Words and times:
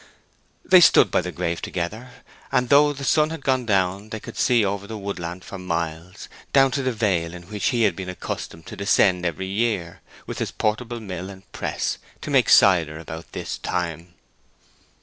They 0.65 0.79
stood 0.81 1.11
by 1.11 1.21
the 1.21 1.31
grave 1.31 1.61
together, 1.61 2.09
and 2.51 2.69
though 2.69 2.91
the 2.91 3.03
sun 3.03 3.29
had 3.29 3.43
gone 3.43 3.67
down, 3.67 4.09
they 4.09 4.19
could 4.19 4.35
see 4.35 4.65
over 4.65 4.87
the 4.87 4.97
woodland 4.97 5.43
for 5.43 5.59
miles, 5.59 6.27
and 6.47 6.53
down 6.53 6.71
to 6.71 6.81
the 6.81 6.91
vale 6.91 7.35
in 7.35 7.43
which 7.43 7.67
he 7.67 7.83
had 7.83 7.95
been 7.95 8.09
accustomed 8.09 8.65
to 8.65 8.75
descend 8.75 9.27
every 9.27 9.45
year, 9.45 10.01
with 10.25 10.39
his 10.39 10.49
portable 10.49 10.99
mill 10.99 11.29
and 11.29 11.51
press, 11.51 11.99
to 12.21 12.31
make 12.31 12.49
cider 12.49 12.97
about 12.97 13.31
this 13.33 13.59
time. 13.59 14.15